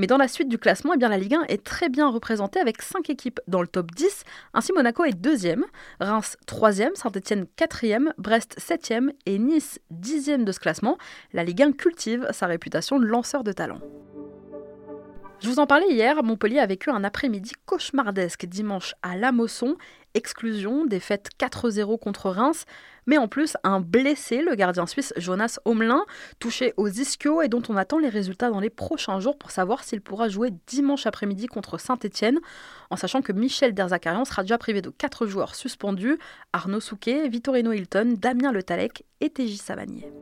Mais 0.00 0.06
dans 0.06 0.16
la 0.16 0.28
suite 0.28 0.48
du 0.48 0.56
classement, 0.56 0.94
eh 0.96 0.98
la 0.98 1.18
Ligue 1.18 1.34
1 1.34 1.42
est 1.50 1.62
très 1.62 1.90
bien 1.90 2.08
représentée 2.08 2.58
avec 2.58 2.80
5 2.80 3.10
équipes 3.10 3.38
dans 3.48 3.60
le 3.60 3.68
top 3.68 3.90
10. 3.90 4.24
Ainsi, 4.54 4.72
Monaco 4.72 5.04
est 5.04 5.12
deuxième, 5.12 5.66
Reims 6.00 6.38
troisième, 6.46 6.94
Saint-Etienne 6.94 7.44
quatrième, 7.54 8.14
Brest 8.16 8.54
septième 8.58 9.12
et 9.26 9.38
Nice 9.38 9.78
dixième 9.90 10.46
de 10.46 10.52
ce 10.52 10.58
classement. 10.58 10.96
La 11.34 11.44
Ligue 11.44 11.62
1 11.62 11.72
cultive 11.72 12.26
sa 12.30 12.46
réputation 12.46 12.98
de 12.98 13.04
lanceur 13.04 13.44
de 13.44 13.52
talent. 13.52 13.80
Je 15.42 15.48
vous 15.48 15.58
en 15.58 15.66
parlais 15.66 15.90
hier, 15.90 16.22
Montpellier 16.22 16.58
a 16.58 16.66
vécu 16.66 16.90
un 16.90 17.02
après-midi 17.02 17.52
cauchemardesque 17.64 18.44
dimanche 18.44 18.94
à 19.02 19.16
La 19.16 19.32
Mosson 19.32 19.76
exclusion, 20.14 20.86
défaite 20.86 21.30
4-0 21.38 21.98
contre 21.98 22.30
Reims, 22.30 22.64
mais 23.06 23.18
en 23.18 23.28
plus 23.28 23.56
un 23.62 23.80
blessé, 23.80 24.42
le 24.42 24.54
gardien 24.54 24.86
suisse 24.86 25.12
Jonas 25.16 25.58
Homelin, 25.64 26.04
touché 26.38 26.74
aux 26.76 26.88
ischios 26.88 27.42
et 27.42 27.48
dont 27.48 27.62
on 27.68 27.76
attend 27.76 27.98
les 27.98 28.08
résultats 28.08 28.50
dans 28.50 28.60
les 28.60 28.70
prochains 28.70 29.20
jours 29.20 29.38
pour 29.38 29.50
savoir 29.50 29.84
s'il 29.84 30.00
pourra 30.00 30.28
jouer 30.28 30.50
dimanche 30.66 31.06
après-midi 31.06 31.46
contre 31.46 31.78
Saint-Etienne, 31.78 32.38
en 32.90 32.96
sachant 32.96 33.22
que 33.22 33.32
Michel 33.32 33.74
Derzakarian 33.74 34.24
sera 34.24 34.42
déjà 34.42 34.58
privé 34.58 34.82
de 34.82 34.90
4 34.90 35.26
joueurs 35.26 35.54
suspendus, 35.54 36.18
Arnaud 36.52 36.80
Souquet, 36.80 37.28
Vittorino 37.28 37.72
Hilton, 37.72 38.14
Damien 38.18 38.52
Le 38.52 38.62
Talec 38.62 39.04
et 39.20 39.30
TJ 39.30 39.56
Savanier. 39.56 40.12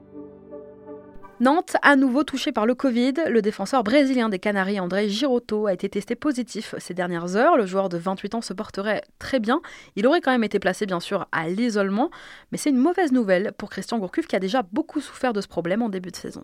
Nantes, 1.40 1.76
à 1.82 1.94
nouveau 1.94 2.24
touché 2.24 2.50
par 2.50 2.66
le 2.66 2.74
Covid, 2.74 3.14
le 3.28 3.40
défenseur 3.42 3.84
brésilien 3.84 4.28
des 4.28 4.40
Canaries 4.40 4.80
André 4.80 5.08
Girotto 5.08 5.68
a 5.68 5.72
été 5.72 5.88
testé 5.88 6.16
positif 6.16 6.74
ces 6.78 6.94
dernières 6.94 7.36
heures. 7.36 7.56
Le 7.56 7.64
joueur 7.64 7.88
de 7.88 7.96
28 7.96 8.34
ans 8.34 8.40
se 8.40 8.52
porterait 8.52 9.02
très 9.20 9.38
bien. 9.38 9.60
Il 9.94 10.08
aurait 10.08 10.20
quand 10.20 10.32
même 10.32 10.42
été 10.42 10.58
placé 10.58 10.84
bien 10.84 10.98
sûr 10.98 11.28
à 11.30 11.48
l'isolement, 11.48 12.10
mais 12.50 12.58
c'est 12.58 12.70
une 12.70 12.76
mauvaise 12.76 13.12
nouvelle 13.12 13.52
pour 13.56 13.70
Christian 13.70 13.98
Gourcuff 13.98 14.26
qui 14.26 14.34
a 14.34 14.40
déjà 14.40 14.62
beaucoup 14.72 15.00
souffert 15.00 15.32
de 15.32 15.40
ce 15.40 15.46
problème 15.46 15.80
en 15.80 15.88
début 15.88 16.10
de 16.10 16.16
saison. 16.16 16.42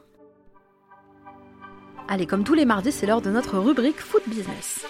Allez, 2.07 2.27
comme 2.27 2.45
tous 2.45 2.55
les 2.55 2.65
mardis, 2.65 2.93
c'est 2.93 3.07
l'heure 3.07 3.23
de 3.23 3.31
notre 3.31 3.59
rubrique 3.59 3.99
Foot 3.99 4.23
Business. 4.29 4.87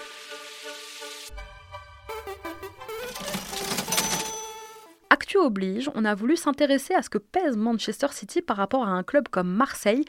Actu 5.25 5.39
oblige, 5.39 5.89
on 5.95 6.05
a 6.05 6.13
voulu 6.13 6.37
s'intéresser 6.37 6.93
à 6.93 7.01
ce 7.01 7.09
que 7.09 7.17
pèse 7.17 7.57
Manchester 7.57 8.09
City 8.11 8.43
par 8.43 8.57
rapport 8.57 8.83
à 8.87 8.91
un 8.91 9.01
club 9.01 9.27
comme 9.27 9.47
Marseille 9.47 10.05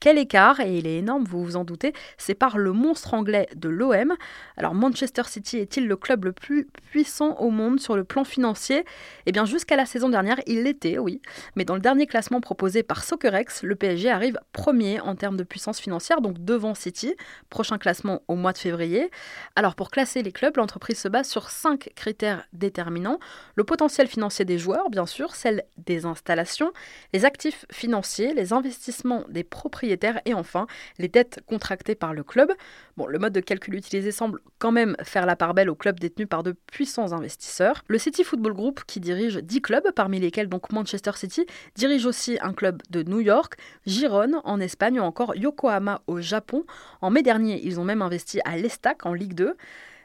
quel 0.00 0.16
écart, 0.16 0.60
et 0.60 0.78
il 0.78 0.86
est 0.86 0.96
énorme, 0.96 1.24
vous 1.24 1.44
vous 1.44 1.56
en 1.56 1.64
doutez, 1.64 1.92
sépare 2.16 2.56
le 2.56 2.72
monstre 2.72 3.12
anglais 3.12 3.46
de 3.54 3.68
l'OM. 3.68 4.16
Alors 4.56 4.74
Manchester 4.74 5.24
City 5.26 5.58
est-il 5.58 5.86
le 5.86 5.96
club 5.96 6.24
le 6.24 6.32
plus 6.32 6.68
puissant 6.90 7.34
au 7.34 7.50
monde 7.50 7.80
sur 7.80 7.96
le 7.96 8.04
plan 8.04 8.24
financier? 8.24 8.84
Eh 9.26 9.32
bien 9.32 9.44
jusqu'à 9.44 9.76
la 9.76 9.84
saison 9.84 10.08
dernière, 10.08 10.40
il 10.46 10.62
l'était, 10.62 10.98
oui. 10.98 11.20
Mais 11.54 11.66
dans 11.66 11.74
le 11.74 11.80
dernier 11.82 12.06
classement 12.06 12.40
proposé 12.40 12.82
par 12.82 13.04
Soccerex, 13.04 13.62
le 13.62 13.76
PSG 13.76 14.08
arrive 14.08 14.38
premier 14.52 15.00
en 15.00 15.14
termes 15.16 15.36
de 15.36 15.44
puissance 15.44 15.80
financière, 15.80 16.22
donc 16.22 16.42
devant 16.42 16.74
City. 16.74 17.14
Prochain 17.50 17.76
classement 17.76 18.22
au 18.26 18.36
mois 18.36 18.52
de 18.54 18.58
février. 18.58 19.10
Alors 19.54 19.74
pour 19.74 19.90
classer 19.90 20.22
les 20.22 20.32
clubs, 20.32 20.56
l'entreprise 20.56 20.98
se 20.98 21.08
base 21.08 21.28
sur 21.28 21.50
cinq 21.50 21.90
critères 21.94 22.46
déterminants. 22.54 23.18
Le 23.54 23.64
potentiel 23.64 24.06
financier 24.06 24.46
des 24.46 24.56
joueurs, 24.56 24.88
bien 24.88 25.04
sûr, 25.04 25.34
celle 25.34 25.64
des 25.76 26.06
installations, 26.06 26.72
les 27.12 27.26
actifs 27.26 27.66
financiers, 27.70 28.32
les 28.32 28.54
investissements 28.54 29.24
des 29.28 29.44
propriétaires 29.44 29.89
et 30.24 30.34
enfin 30.34 30.66
les 30.98 31.08
dettes 31.08 31.40
contractées 31.46 31.94
par 31.94 32.14
le 32.14 32.22
club. 32.22 32.52
Bon, 32.96 33.06
le 33.06 33.18
mode 33.18 33.32
de 33.32 33.40
calcul 33.40 33.74
utilisé 33.74 34.12
semble 34.12 34.40
quand 34.58 34.72
même 34.72 34.96
faire 35.02 35.26
la 35.26 35.36
part 35.36 35.54
belle 35.54 35.70
aux 35.70 35.74
clubs 35.74 35.98
détenus 35.98 36.28
par 36.28 36.42
de 36.42 36.54
puissants 36.70 37.12
investisseurs. 37.12 37.82
Le 37.88 37.98
City 37.98 38.24
Football 38.24 38.52
Group, 38.52 38.80
qui 38.86 39.00
dirige 39.00 39.36
10 39.36 39.62
clubs, 39.62 39.90
parmi 39.94 40.20
lesquels 40.20 40.48
donc 40.48 40.72
Manchester 40.72 41.12
City, 41.14 41.46
dirige 41.74 42.06
aussi 42.06 42.38
un 42.42 42.52
club 42.52 42.82
de 42.90 43.02
New 43.02 43.20
York, 43.20 43.54
Giron 43.86 44.40
en 44.44 44.60
Espagne 44.60 45.00
ou 45.00 45.02
encore 45.02 45.36
Yokohama 45.36 46.02
au 46.06 46.20
Japon. 46.20 46.64
En 47.00 47.10
mai 47.10 47.22
dernier, 47.22 47.60
ils 47.64 47.80
ont 47.80 47.84
même 47.84 48.02
investi 48.02 48.40
à 48.44 48.56
l'Estac 48.56 49.06
en 49.06 49.14
Ligue 49.14 49.34
2. 49.34 49.56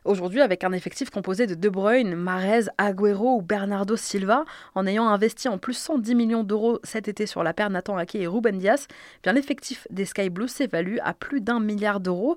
Aujourd'hui, 0.05 0.41
avec 0.41 0.63
un 0.63 0.71
effectif 0.71 1.09
composé 1.09 1.47
de 1.47 1.55
De 1.55 1.67
Bruyne, 1.67 2.13
Marez, 2.13 2.65
Agüero 2.77 3.37
ou 3.37 3.41
Bernardo 3.41 3.95
Silva, 3.95 4.45
en 4.75 4.85
ayant 4.85 5.07
investi 5.07 5.47
en 5.47 5.57
plus 5.57 5.73
110 5.73 6.13
millions 6.13 6.43
d'euros 6.43 6.79
cet 6.83 7.07
été 7.07 7.25
sur 7.25 7.43
la 7.43 7.55
paire 7.55 7.71
Nathan 7.71 7.97
Ake 7.97 8.13
et 8.13 8.27
Ruben 8.27 8.59
Dias, 8.59 8.85
l'effectif 9.25 9.87
des 9.89 10.05
Sky 10.05 10.29
Blues 10.29 10.51
s'évalue 10.51 10.97
à 11.01 11.15
plus 11.15 11.41
d'un 11.41 11.59
milliard 11.59 11.99
d'euros. 11.99 12.35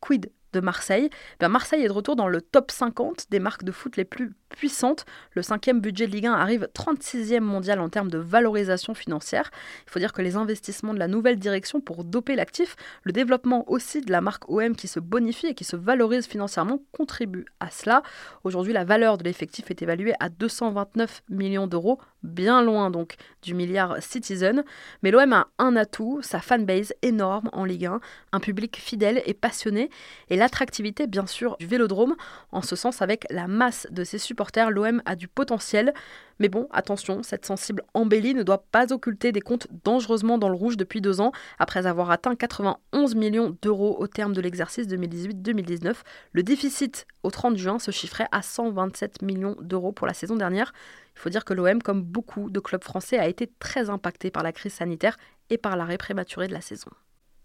Quid 0.00 0.30
de 0.52 0.60
Marseille? 0.60 1.08
Marseille 1.40 1.84
est 1.84 1.88
de 1.88 1.92
retour 1.92 2.16
dans 2.16 2.28
le 2.28 2.42
top 2.42 2.70
50 2.70 3.30
des 3.30 3.40
marques 3.40 3.64
de 3.64 3.72
foot 3.72 3.96
les 3.96 4.04
plus 4.04 4.34
puissantes. 4.48 5.04
Le 5.32 5.42
cinquième 5.42 5.80
budget 5.80 6.06
de 6.06 6.12
Ligue 6.12 6.26
1 6.26 6.32
arrive 6.32 6.68
36e 6.74 7.40
mondial 7.40 7.80
en 7.80 7.88
termes 7.88 8.10
de 8.10 8.18
valorisation 8.18 8.94
financière. 8.94 9.50
Il 9.86 9.90
faut 9.90 9.98
dire 9.98 10.12
que 10.12 10.22
les 10.22 10.36
investissements 10.36 10.94
de 10.94 10.98
la 10.98 11.08
nouvelle 11.08 11.38
direction 11.38 11.80
pour 11.80 12.04
doper 12.04 12.36
l'actif, 12.36 12.76
le 13.02 13.12
développement 13.12 13.68
aussi 13.70 14.00
de 14.00 14.10
la 14.10 14.20
marque 14.20 14.48
OM 14.48 14.74
qui 14.74 14.88
se 14.88 15.00
bonifie 15.00 15.48
et 15.48 15.54
qui 15.54 15.64
se 15.64 15.76
valorise 15.76 16.26
financièrement 16.26 16.80
contribuent 16.92 17.46
à 17.60 17.70
cela. 17.70 18.02
Aujourd'hui, 18.44 18.72
la 18.72 18.84
valeur 18.84 19.18
de 19.18 19.24
l'effectif 19.24 19.70
est 19.70 19.82
évaluée 19.82 20.14
à 20.20 20.28
229 20.28 21.22
millions 21.28 21.66
d'euros, 21.66 21.98
bien 22.22 22.62
loin 22.62 22.90
donc 22.90 23.16
du 23.42 23.54
milliard 23.54 24.02
Citizen. 24.02 24.64
Mais 25.02 25.10
l'OM 25.10 25.32
a 25.32 25.48
un 25.58 25.76
atout, 25.76 26.20
sa 26.22 26.40
fanbase 26.40 26.94
énorme 27.02 27.50
en 27.52 27.64
Ligue 27.64 27.86
1, 27.86 28.00
un 28.32 28.40
public 28.40 28.76
fidèle 28.76 29.22
et 29.26 29.34
passionné, 29.34 29.90
et 30.30 30.36
l'attractivité 30.36 31.06
bien 31.06 31.26
sûr 31.26 31.56
du 31.58 31.66
vélodrome, 31.66 32.16
en 32.52 32.62
ce 32.62 32.76
sens 32.76 33.02
avec 33.02 33.26
la 33.30 33.48
masse 33.48 33.86
de 33.90 34.04
ses 34.04 34.18
supporters 34.18 34.45
l'OM 34.70 35.02
a 35.04 35.16
du 35.16 35.28
potentiel. 35.28 35.92
Mais 36.38 36.48
bon, 36.48 36.68
attention, 36.70 37.22
cette 37.22 37.46
sensible 37.46 37.82
embellie 37.94 38.34
ne 38.34 38.42
doit 38.42 38.64
pas 38.70 38.92
occulter 38.92 39.32
des 39.32 39.40
comptes 39.40 39.68
dangereusement 39.84 40.36
dans 40.38 40.48
le 40.48 40.54
rouge 40.54 40.76
depuis 40.76 41.00
deux 41.00 41.20
ans, 41.20 41.32
après 41.58 41.86
avoir 41.86 42.10
atteint 42.10 42.34
91 42.34 43.14
millions 43.14 43.56
d'euros 43.62 43.96
au 43.98 44.06
terme 44.06 44.34
de 44.34 44.40
l'exercice 44.40 44.86
2018-2019. 44.86 45.94
Le 46.32 46.42
déficit 46.42 47.06
au 47.22 47.30
30 47.30 47.56
juin 47.56 47.78
se 47.78 47.90
chiffrait 47.90 48.28
à 48.32 48.42
127 48.42 49.22
millions 49.22 49.56
d'euros 49.60 49.92
pour 49.92 50.06
la 50.06 50.14
saison 50.14 50.36
dernière. 50.36 50.72
Il 51.14 51.20
faut 51.20 51.30
dire 51.30 51.44
que 51.44 51.54
l'OM, 51.54 51.82
comme 51.82 52.02
beaucoup 52.02 52.50
de 52.50 52.60
clubs 52.60 52.84
français, 52.84 53.18
a 53.18 53.26
été 53.26 53.50
très 53.58 53.88
impacté 53.88 54.30
par 54.30 54.42
la 54.42 54.52
crise 54.52 54.74
sanitaire 54.74 55.16
et 55.48 55.56
par 55.56 55.76
l'arrêt 55.76 55.98
prématuré 55.98 56.48
de 56.48 56.52
la 56.52 56.60
saison. 56.60 56.90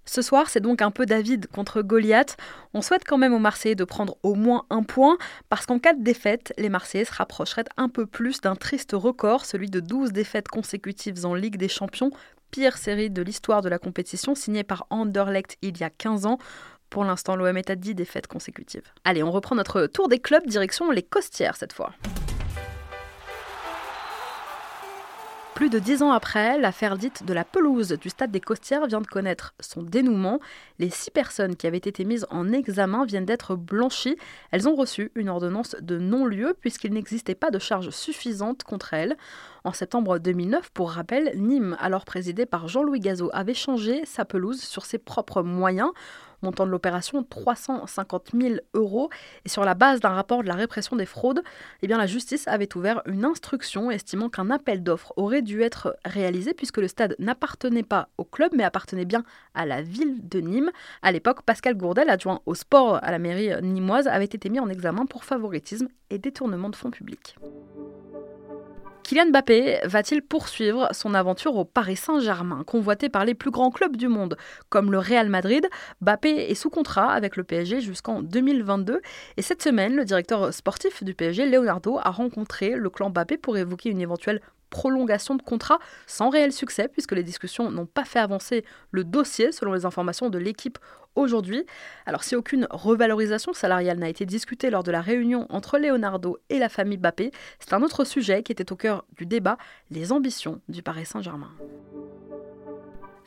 Ce 0.05 0.21
soir, 0.21 0.49
c'est 0.49 0.59
donc 0.59 0.81
un 0.81 0.91
peu 0.91 1.05
David 1.05 1.47
contre 1.47 1.81
Goliath. 1.81 2.35
On 2.73 2.81
souhaite 2.81 3.03
quand 3.05 3.17
même 3.17 3.33
aux 3.33 3.39
Marseillais 3.39 3.75
de 3.75 3.83
prendre 3.83 4.17
au 4.23 4.35
moins 4.35 4.65
un 4.69 4.83
point, 4.83 5.17
parce 5.49 5.65
qu'en 5.65 5.79
cas 5.79 5.93
de 5.93 6.03
défaite, 6.03 6.53
les 6.57 6.69
Marseillais 6.69 7.05
se 7.05 7.13
rapprocheraient 7.13 7.65
un 7.77 7.87
peu 7.87 8.05
plus 8.05 8.41
d'un 8.41 8.55
triste 8.55 8.91
record, 8.93 9.45
celui 9.45 9.69
de 9.69 9.79
12 9.79 10.11
défaites 10.11 10.47
consécutives 10.47 11.25
en 11.25 11.35
Ligue 11.35 11.57
des 11.57 11.69
Champions, 11.69 12.11
pire 12.49 12.77
série 12.77 13.09
de 13.09 13.21
l'histoire 13.21 13.61
de 13.61 13.69
la 13.69 13.79
compétition, 13.79 14.35
signée 14.35 14.63
par 14.63 14.87
Anderlecht 14.89 15.57
il 15.61 15.77
y 15.77 15.83
a 15.83 15.89
15 15.89 16.25
ans. 16.25 16.37
Pour 16.89 17.05
l'instant, 17.05 17.37
l'OM 17.37 17.55
est 17.55 17.69
à 17.69 17.75
10 17.75 17.95
défaites 17.95 18.27
consécutives. 18.27 18.91
Allez, 19.05 19.23
on 19.23 19.31
reprend 19.31 19.55
notre 19.55 19.85
tour 19.85 20.09
des 20.09 20.19
clubs, 20.19 20.45
direction 20.45 20.91
les 20.91 21.03
Costières 21.03 21.55
cette 21.55 21.73
fois. 21.73 21.93
Plus 25.53 25.69
de 25.69 25.79
dix 25.79 26.01
ans 26.01 26.11
après, 26.11 26.57
l'affaire 26.57 26.97
dite 26.97 27.25
de 27.25 27.33
la 27.33 27.43
pelouse 27.43 27.89
du 27.89 28.09
stade 28.09 28.31
des 28.31 28.39
Costières 28.39 28.87
vient 28.87 29.01
de 29.01 29.07
connaître 29.07 29.53
son 29.59 29.83
dénouement. 29.83 30.39
Les 30.79 30.89
six 30.89 31.11
personnes 31.11 31.55
qui 31.55 31.67
avaient 31.67 31.77
été 31.77 32.05
mises 32.05 32.25
en 32.31 32.51
examen 32.51 33.05
viennent 33.05 33.25
d'être 33.25 33.55
blanchies. 33.55 34.17
Elles 34.51 34.69
ont 34.69 34.75
reçu 34.75 35.11
une 35.13 35.29
ordonnance 35.29 35.75
de 35.81 35.99
non-lieu 35.99 36.55
puisqu'il 36.59 36.93
n'existait 36.93 37.35
pas 37.35 37.51
de 37.51 37.59
charge 37.59 37.89
suffisante 37.89 38.63
contre 38.63 38.93
elles. 38.93 39.17
En 39.63 39.73
septembre 39.73 40.19
2009, 40.19 40.71
pour 40.71 40.91
rappel, 40.91 41.33
Nîmes, 41.35 41.75
alors 41.79 42.05
présidé 42.05 42.45
par 42.45 42.67
Jean-Louis 42.67 43.01
Gazot, 43.01 43.29
avait 43.33 43.53
changé 43.53 44.05
sa 44.05 44.25
pelouse 44.25 44.61
sur 44.61 44.85
ses 44.85 44.97
propres 44.97 45.43
moyens 45.43 45.91
montant 46.41 46.65
de 46.65 46.71
l'opération 46.71 47.23
350 47.23 48.31
000 48.33 48.55
euros. 48.73 49.09
Et 49.45 49.49
sur 49.49 49.63
la 49.63 49.73
base 49.73 49.99
d'un 49.99 50.09
rapport 50.09 50.43
de 50.43 50.47
la 50.47 50.55
répression 50.55 50.95
des 50.95 51.05
fraudes, 51.05 51.41
eh 51.81 51.87
la 51.87 52.07
justice 52.07 52.47
avait 52.47 52.75
ouvert 52.77 53.01
une 53.05 53.25
instruction 53.25 53.91
estimant 53.91 54.29
qu'un 54.29 54.49
appel 54.49 54.81
d'offres 54.81 55.13
aurait 55.17 55.41
dû 55.41 55.61
être 55.61 55.95
réalisé 56.05 56.53
puisque 56.53 56.77
le 56.77 56.87
stade 56.87 57.15
n'appartenait 57.19 57.83
pas 57.83 58.09
au 58.17 58.23
club 58.23 58.51
mais 58.55 58.63
appartenait 58.63 59.05
bien 59.05 59.23
à 59.53 59.65
la 59.65 59.81
ville 59.81 60.27
de 60.27 60.39
Nîmes. 60.39 60.71
À 61.01 61.11
l'époque, 61.11 61.43
Pascal 61.43 61.75
Gourdel, 61.75 62.09
adjoint 62.09 62.41
au 62.45 62.55
sport 62.55 62.99
à 63.01 63.11
la 63.11 63.19
mairie 63.19 63.51
nîmoise, 63.61 64.07
avait 64.07 64.25
été 64.25 64.49
mis 64.49 64.59
en 64.59 64.69
examen 64.69 65.05
pour 65.05 65.25
favoritisme 65.25 65.87
et 66.09 66.17
détournement 66.17 66.69
de 66.69 66.75
fonds 66.75 66.91
publics. 66.91 67.35
Kylian 69.11 69.31
Mbappé 69.31 69.79
va-t-il 69.83 70.21
poursuivre 70.21 70.87
son 70.93 71.13
aventure 71.13 71.57
au 71.57 71.65
Paris 71.65 71.97
Saint-Germain, 71.97 72.63
convoité 72.65 73.09
par 73.09 73.25
les 73.25 73.33
plus 73.33 73.51
grands 73.51 73.69
clubs 73.69 73.97
du 73.97 74.07
monde 74.07 74.37
comme 74.69 74.89
le 74.89 74.99
Real 74.99 75.27
Madrid? 75.27 75.67
Mbappé 75.99 76.29
est 76.29 76.55
sous 76.55 76.69
contrat 76.69 77.11
avec 77.11 77.35
le 77.35 77.43
PSG 77.43 77.81
jusqu'en 77.81 78.21
2022 78.21 79.01
et 79.35 79.41
cette 79.41 79.61
semaine, 79.61 79.97
le 79.97 80.05
directeur 80.05 80.53
sportif 80.53 81.03
du 81.03 81.13
PSG, 81.13 81.45
Leonardo, 81.45 81.99
a 82.01 82.09
rencontré 82.09 82.77
le 82.77 82.89
clan 82.89 83.09
Mbappé 83.09 83.37
pour 83.37 83.57
évoquer 83.57 83.89
une 83.89 83.99
éventuelle 83.99 84.39
prolongation 84.71 85.35
de 85.35 85.43
contrat 85.43 85.77
sans 86.07 86.29
réel 86.29 86.51
succès 86.51 86.87
puisque 86.87 87.11
les 87.11 87.21
discussions 87.21 87.69
n'ont 87.69 87.85
pas 87.85 88.05
fait 88.05 88.17
avancer 88.17 88.65
le 88.89 89.03
dossier 89.03 89.51
selon 89.51 89.73
les 89.73 89.85
informations 89.85 90.31
de 90.31 90.39
l'équipe 90.39 90.79
aujourd'hui. 91.15 91.65
Alors 92.07 92.23
si 92.23 92.35
aucune 92.35 92.67
revalorisation 92.71 93.53
salariale 93.53 93.99
n'a 93.99 94.09
été 94.09 94.25
discutée 94.25 94.71
lors 94.71 94.83
de 94.83 94.91
la 94.91 95.01
réunion 95.01 95.45
entre 95.49 95.77
Leonardo 95.77 96.39
et 96.49 96.57
la 96.57 96.69
famille 96.69 96.97
Bappé, 96.97 97.31
c'est 97.59 97.73
un 97.73 97.83
autre 97.83 98.05
sujet 98.05 98.41
qui 98.41 98.51
était 98.51 98.71
au 98.71 98.75
cœur 98.75 99.05
du 99.15 99.27
débat, 99.27 99.57
les 99.91 100.11
ambitions 100.11 100.61
du 100.69 100.81
Paris 100.81 101.05
Saint-Germain. 101.05 101.51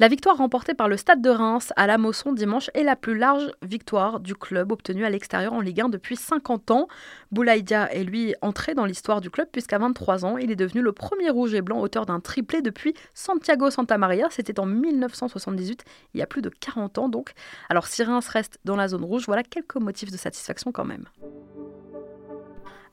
La 0.01 0.09
victoire 0.09 0.37
remportée 0.37 0.75
par 0.75 0.89
le 0.89 0.97
Stade 0.97 1.23
de 1.23 1.31
Reims 1.31 1.73
à 1.77 1.87
la 1.87 1.99
Mosson 1.99 2.33
dimanche 2.33 2.69
est 2.75 2.83
la 2.83 2.97
plus 2.97 3.17
large 3.17 3.53
victoire 3.63 4.19
du 4.19 4.35
club 4.35 4.73
obtenue 4.73 5.05
à 5.05 5.11
l'extérieur 5.11 5.53
en 5.53 5.61
Ligue 5.61 5.83
1 5.83 5.89
depuis 5.89 6.17
50 6.17 6.73
ans. 6.73 6.89
Boulaïdia 7.31 7.93
est 7.95 8.03
lui 8.03 8.35
entré 8.43 8.75
dans 8.75 8.87
l'histoire 8.87 9.21
du 9.21 9.31
club 9.31 9.47
puisqu'à 9.53 9.79
23 9.79 10.25
ans, 10.25 10.37
il 10.37 10.51
est 10.51 10.57
devenu 10.57 10.83
le 10.83 10.91
premier 10.91 11.31
rouge 11.31 11.55
et 11.55 11.63
blanc 11.63 11.79
auteur 11.79 12.07
d'un 12.07 12.19
triplé 12.19 12.61
depuis 12.61 12.95
Santiago 13.15 13.71
Santa 13.71 13.97
Maria. 13.97 14.27
C'était 14.31 14.59
en 14.59 14.67
1978, 14.67 15.85
il 16.15 16.19
y 16.19 16.23
a 16.25 16.27
plus 16.27 16.43
de 16.43 16.49
40 16.49 16.99
ans 16.99 17.09
donc. 17.09 17.33
Alors 17.69 17.87
si 17.87 18.03
Reims 18.03 18.27
reste 18.27 18.59
dans 18.65 18.75
la 18.75 18.89
zone 18.89 19.05
rouge, 19.05 19.27
voilà 19.27 19.45
quelques 19.45 19.77
motifs 19.77 20.11
de 20.11 20.17
satisfaction 20.17 20.73
quand 20.73 20.85
même. 20.85 21.05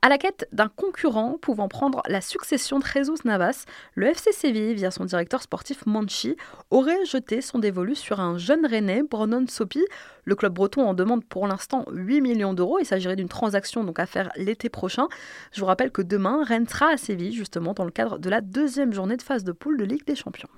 À 0.04 0.10
la 0.10 0.18
quête 0.18 0.48
d'un 0.52 0.68
concurrent 0.68 1.38
pouvant 1.40 1.68
prendre 1.68 2.02
la 2.08 2.22
succession 2.22 2.80
de 2.80 2.84
Jesus 2.84 3.20
Navas, 3.24 3.66
le 3.94 4.08
FC 4.08 4.32
Séville, 4.32 4.74
via 4.74 4.90
son 4.90 5.06
directeur 5.06 5.44
sportif 5.44 5.86
Manchi, 5.86 6.36
aurait 6.72 7.06
jeté 7.06 7.40
son 7.42 7.60
dévolu 7.60 7.94
sur 7.94 8.20
un 8.20 8.40
jeune 8.40 8.66
Rennais, 8.66 9.04
Bronon 9.04 9.46
Sopi. 9.48 9.86
Le 10.26 10.34
club 10.34 10.54
breton 10.54 10.88
en 10.88 10.96
demande 10.96 11.24
pour 11.24 11.46
l'instant 11.46 11.86
8 11.92 12.20
millions 12.22 12.56
d'euros. 12.56 12.80
Il 12.80 12.86
s'agirait 12.86 13.16
d'une 13.16 13.30
transaction 13.30 13.84
donc 13.84 14.00
à 14.00 14.08
faire 14.08 14.32
l'été 14.38 14.70
prochain. 14.70 15.08
Je 15.52 15.60
vous 15.60 15.68
rappelle 15.68 15.92
que 15.92 16.02
demain, 16.02 16.44
Rennes 16.44 16.68
sera 16.68 16.88
à 16.88 16.98
Séville, 16.98 17.34
justement 17.34 17.74
dans 17.74 17.86
le 17.86 17.92
cadre 17.92 18.18
de 18.18 18.30
la 18.30 18.42
deuxième 18.42 18.94
journée 18.94 19.18
de 19.18 19.22
phase 19.22 19.44
de 19.44 19.52
poule 19.52 19.78
de 19.78 19.84
Ligue 19.84 20.08
des 20.08 20.16
Champions. 20.16 20.50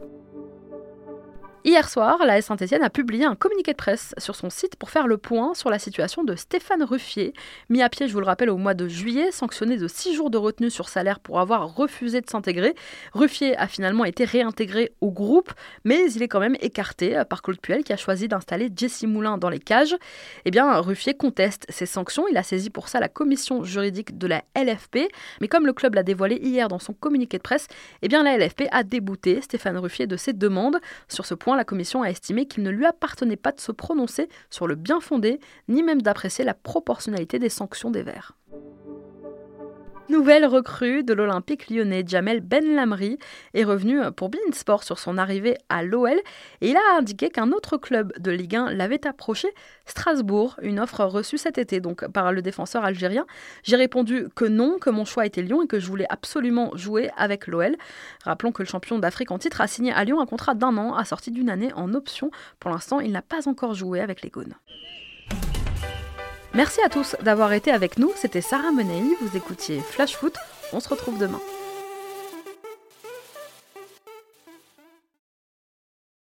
Hier 1.66 1.90
soir, 1.90 2.18
la 2.26 2.42
Saint-Etienne 2.42 2.84
a 2.84 2.90
publié 2.90 3.24
un 3.24 3.36
communiqué 3.36 3.72
de 3.72 3.78
presse 3.78 4.14
sur 4.18 4.36
son 4.36 4.50
site 4.50 4.76
pour 4.76 4.90
faire 4.90 5.08
le 5.08 5.18
point 5.18 5.54
sur 5.54 5.70
la 5.70 5.80
situation 5.80 6.26
de 6.26 6.36
Stéphane 6.36 6.84
Ruffier, 6.84 7.34
mis 7.70 7.82
à 7.82 7.88
pied, 7.88 8.10
je 8.10 8.12
vous 8.12 8.20
le 8.20 8.26
rappelle, 8.26 8.50
au 8.50 8.58
mois 8.58 8.74
de 8.74 8.90
juillet, 8.90 9.32
sanctionné 9.32 9.78
de 9.78 9.88
6 9.88 10.14
jours 10.14 10.30
de 10.30 10.38
retenue 10.38 10.70
sur 10.70 10.90
salaire 10.90 11.22
pour 11.22 11.40
avoir 11.40 11.74
refusé 11.74 12.20
de 12.20 12.30
s'intégrer. 12.30 12.76
Ruffier 13.14 13.56
a 13.56 13.68
finalement 13.68 14.04
été 14.04 14.26
réintégré 14.26 14.92
au 15.00 15.10
groupe, 15.10 15.54
mais 15.86 16.12
il 16.12 16.22
est 16.22 16.28
quand 16.28 16.42
même 16.42 16.58
écarté 16.60 17.24
par 17.30 17.42
Claude 17.42 17.62
Puel 17.62 17.86
qui 17.86 17.94
a 17.94 17.98
choisi 17.98 18.28
d'installer 18.28 18.70
Jesse 18.76 19.04
Moulin 19.04 19.38
dans 19.38 19.50
les 19.50 19.60
cages. 19.60 19.96
Eh 20.44 20.52
bien, 20.52 20.70
Ruffier 20.82 21.14
conteste 21.14 21.66
ces 21.70 21.86
sanctions. 21.86 22.28
Il 22.30 22.36
a 22.36 22.44
saisi 22.44 22.72
pour 22.72 22.90
ça 22.90 23.00
la 23.00 23.08
commission 23.08 23.64
juridique 23.64 24.18
de 24.18 24.28
la 24.28 24.44
LFP, 24.54 25.10
mais 25.40 25.48
comme 25.48 25.66
le 25.66 25.72
club 25.72 25.96
l'a 25.96 26.04
dévoilé 26.04 26.36
hier 26.36 26.68
dans 26.68 26.80
son 26.80 26.92
communiqué 26.92 27.38
de 27.38 27.44
presse, 27.44 27.70
eh 28.02 28.10
bien 28.10 28.22
la 28.22 28.38
LFP 28.38 28.64
a 28.72 28.84
débouté 28.84 29.40
Stéphane 29.40 29.78
Ruffier 29.78 30.08
de 30.08 30.18
ses 30.18 30.34
demandes. 30.34 30.82
Sur 31.08 31.26
ce 31.26 31.34
point, 31.34 31.53
la 31.56 31.66
commission 31.66 32.02
a 32.02 32.10
estimé 32.10 32.46
qu'il 32.46 32.64
ne 32.64 32.70
lui 32.70 32.86
appartenait 32.86 33.36
pas 33.36 33.52
de 33.52 33.60
se 33.60 33.72
prononcer 33.72 34.30
sur 34.50 34.68
le 34.68 34.76
bien 34.76 35.00
fondé, 35.00 35.40
ni 35.68 35.84
même 35.84 36.02
d'apprécier 36.02 36.44
la 36.44 36.54
proportionnalité 36.54 37.40
des 37.40 37.50
sanctions 37.50 37.92
des 37.92 38.04
Verts. 38.04 38.34
Nouvelle 40.10 40.46
recrue 40.46 41.04
de 41.04 41.14
l'Olympique 41.14 41.70
lyonnais, 41.70 42.04
Jamel 42.06 42.42
Ben 42.42 42.76
Lamri 42.76 43.18
est 43.54 43.64
revenu 43.64 44.00
pour 44.18 44.30
Sport 44.52 44.84
sur 44.84 45.00
son 45.00 45.18
arrivée 45.18 45.58
à 45.70 45.82
l'OL 45.82 46.20
et 46.60 46.70
il 46.70 46.76
a 46.76 46.98
indiqué 46.98 47.30
qu'un 47.30 47.52
autre 47.54 47.78
club 47.78 48.12
de 48.20 48.30
Ligue 48.30 48.58
1 48.58 48.74
l'avait 48.74 49.08
approché, 49.08 49.48
Strasbourg, 49.86 50.58
une 50.62 50.80
offre 50.80 51.06
reçue 51.06 51.38
cet 51.38 51.58
été 51.58 51.80
donc 51.80 52.06
par 52.10 52.34
le 52.34 52.42
défenseur 52.42 52.84
algérien. 52.84 53.26
J'ai 53.64 53.78
répondu 53.78 54.28
que 54.36 54.46
non, 54.46 54.78
que 54.78 54.90
mon 54.90 55.06
choix 55.06 55.26
était 55.26 55.42
Lyon 55.42 55.62
et 55.62 55.68
que 55.68 55.80
je 55.80 55.88
voulais 55.88 56.08
absolument 56.10 56.76
jouer 56.76 57.10
avec 57.16 57.48
l'OL. 57.48 57.76
Rappelons 58.26 58.52
que 58.52 58.62
le 58.62 58.68
champion 58.68 59.00
d'Afrique 59.00 59.32
en 59.32 59.40
titre 59.40 59.62
a 59.62 59.68
signé 59.68 59.94
à 59.94 60.04
Lyon 60.04 60.20
un 60.20 60.26
contrat 60.26 60.54
d'un 60.54 60.76
an 60.78 60.96
assorti 60.96 61.32
d'une 61.32 61.50
année 61.50 61.72
en 61.76 61.94
option. 61.94 62.30
Pour 62.60 62.72
l'instant, 62.72 63.00
il 63.00 63.12
n'a 63.14 63.22
pas 63.22 63.48
encore 63.48 63.74
joué 63.74 64.02
avec 64.02 64.22
les 64.22 64.30
Gaunes. 64.30 64.56
Merci 66.56 66.82
à 66.82 66.90
tous 66.90 67.16
d'avoir 67.22 67.52
été 67.54 67.72
avec 67.72 67.98
nous. 67.98 68.12
C'était 68.16 68.42
Sarah 68.42 68.72
Menei. 68.72 69.02
Vous 69.22 69.36
écoutiez 69.36 69.80
Flash 69.80 70.16
Foot. 70.16 70.36
On 70.72 70.80
se 70.80 70.88
retrouve 70.88 71.18
demain. 71.18 71.40